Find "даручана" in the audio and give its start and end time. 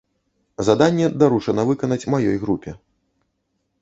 1.23-1.67